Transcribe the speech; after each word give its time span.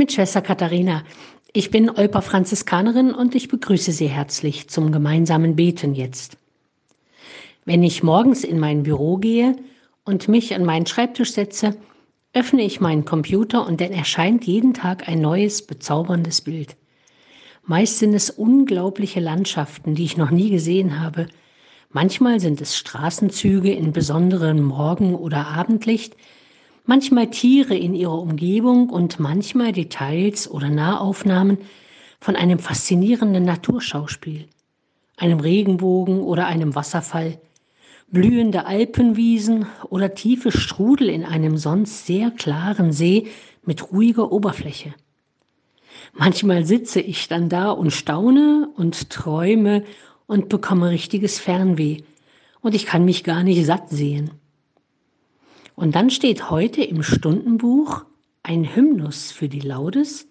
mit 0.00 0.12
Schwester 0.12 0.40
Katharina. 0.40 1.04
Ich 1.52 1.70
bin 1.70 1.90
Olper 1.90 2.22
Franziskanerin 2.22 3.12
und 3.12 3.34
ich 3.34 3.48
begrüße 3.48 3.92
Sie 3.92 4.06
herzlich 4.06 4.70
zum 4.70 4.92
gemeinsamen 4.92 5.56
Beten 5.56 5.94
jetzt. 5.94 6.38
Wenn 7.66 7.82
ich 7.82 8.02
morgens 8.02 8.42
in 8.42 8.58
mein 8.58 8.82
Büro 8.82 9.18
gehe 9.18 9.56
und 10.06 10.26
mich 10.26 10.54
an 10.54 10.64
meinen 10.64 10.86
Schreibtisch 10.86 11.34
setze, 11.34 11.76
öffne 12.32 12.62
ich 12.62 12.80
meinen 12.80 13.04
Computer 13.04 13.66
und 13.66 13.82
dann 13.82 13.92
erscheint 13.92 14.46
jeden 14.46 14.72
Tag 14.72 15.06
ein 15.06 15.20
neues, 15.20 15.66
bezauberndes 15.66 16.40
Bild. 16.40 16.76
Meist 17.62 17.98
sind 17.98 18.14
es 18.14 18.30
unglaubliche 18.30 19.20
Landschaften, 19.20 19.94
die 19.94 20.04
ich 20.04 20.16
noch 20.16 20.30
nie 20.30 20.48
gesehen 20.48 20.98
habe. 20.98 21.26
Manchmal 21.90 22.40
sind 22.40 22.62
es 22.62 22.74
Straßenzüge 22.74 23.70
in 23.70 23.92
besonderem 23.92 24.62
Morgen- 24.62 25.14
oder 25.14 25.48
Abendlicht, 25.48 26.16
manchmal 26.84 27.30
Tiere 27.30 27.76
in 27.76 27.94
ihrer 27.94 28.18
Umgebung 28.18 28.90
und 28.90 29.20
manchmal 29.20 29.72
Details 29.72 30.50
oder 30.50 30.68
Nahaufnahmen 30.68 31.58
von 32.20 32.36
einem 32.36 32.58
faszinierenden 32.58 33.44
Naturschauspiel, 33.44 34.46
einem 35.16 35.40
Regenbogen 35.40 36.20
oder 36.20 36.46
einem 36.46 36.74
Wasserfall, 36.74 37.38
blühende 38.08 38.66
Alpenwiesen 38.66 39.66
oder 39.88 40.14
tiefe 40.14 40.52
Strudel 40.52 41.08
in 41.08 41.24
einem 41.24 41.56
sonst 41.56 42.06
sehr 42.06 42.30
klaren 42.30 42.92
See 42.92 43.28
mit 43.64 43.92
ruhiger 43.92 44.32
Oberfläche. 44.32 44.94
Manchmal 46.12 46.64
sitze 46.64 47.00
ich 47.00 47.28
dann 47.28 47.48
da 47.48 47.70
und 47.70 47.92
staune 47.92 48.68
und 48.76 49.10
träume 49.10 49.84
und 50.26 50.48
bekomme 50.48 50.90
richtiges 50.90 51.38
Fernweh 51.38 51.98
und 52.60 52.74
ich 52.74 52.86
kann 52.86 53.04
mich 53.04 53.24
gar 53.24 53.42
nicht 53.42 53.64
satt 53.64 53.90
sehen. 53.90 54.30
Und 55.80 55.94
dann 55.94 56.10
steht 56.10 56.50
heute 56.50 56.82
im 56.82 57.02
Stundenbuch 57.02 58.04
ein 58.42 58.76
Hymnus 58.76 59.32
für 59.32 59.48
die 59.48 59.60
Laudes, 59.60 60.28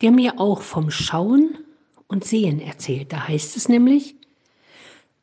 der 0.00 0.10
mir 0.10 0.40
auch 0.40 0.62
vom 0.62 0.90
Schauen 0.90 1.58
und 2.06 2.24
Sehen 2.24 2.62
erzählt. 2.62 3.12
Da 3.12 3.28
heißt 3.28 3.58
es 3.58 3.68
nämlich, 3.68 4.14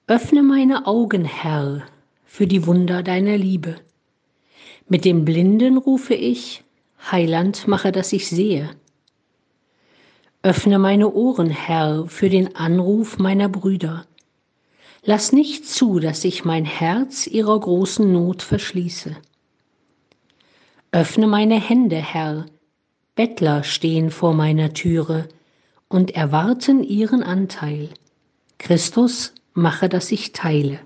Öffne 0.05 0.43
meine 0.43 0.85
Augen, 0.85 1.25
Herr, 1.25 1.81
für 2.23 2.45
die 2.45 2.67
Wunder 2.67 3.01
deiner 3.01 3.35
Liebe. 3.35 3.77
Mit 4.89 5.05
dem 5.05 5.25
Blinden 5.25 5.77
rufe 5.77 6.13
ich, 6.13 6.63
Heiland 7.11 7.67
mache, 7.67 7.91
dass 7.91 8.13
ich 8.13 8.29
sehe. 8.29 8.69
Öffne 10.43 10.77
meine 10.77 11.11
Ohren, 11.11 11.49
Herr, 11.49 12.05
für 12.07 12.29
den 12.29 12.55
Anruf 12.55 13.17
meiner 13.17 13.49
Brüder. 13.49 14.05
Lass 15.01 15.31
nicht 15.31 15.65
zu, 15.65 15.97
dass 15.97 16.23
ich 16.25 16.45
mein 16.45 16.63
Herz 16.65 17.25
ihrer 17.25 17.59
großen 17.59 18.13
Not 18.13 18.43
verschließe. 18.43 19.17
Öffne 20.93 21.25
meine 21.25 21.59
Hände, 21.59 21.95
Herr, 21.95 22.45
Bettler 23.15 23.63
stehen 23.63 24.11
vor 24.11 24.35
meiner 24.35 24.73
Türe 24.73 25.27
und 25.87 26.11
erwarten 26.11 26.83
ihren 26.83 27.23
Anteil. 27.23 27.89
Christus, 28.59 29.33
mache, 29.55 29.89
dass 29.89 30.11
ich 30.11 30.33
teile. 30.33 30.79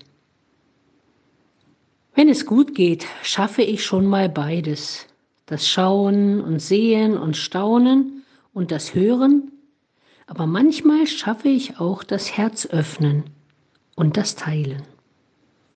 Wenn 2.14 2.30
es 2.30 2.46
gut 2.46 2.74
geht, 2.74 3.06
schaffe 3.22 3.60
ich 3.60 3.84
schon 3.84 4.06
mal 4.06 4.30
beides. 4.30 5.06
Das 5.44 5.68
Schauen 5.68 6.40
und 6.40 6.60
Sehen 6.60 7.18
und 7.18 7.36
Staunen 7.36 8.24
und 8.54 8.70
das 8.70 8.94
Hören, 8.94 9.52
aber 10.26 10.46
manchmal 10.46 11.06
schaffe 11.06 11.50
ich 11.50 11.80
auch 11.80 12.02
das 12.02 12.34
Herz 12.34 12.64
öffnen 12.64 13.24
und 13.94 14.16
das 14.16 14.36
Teilen. 14.36 14.84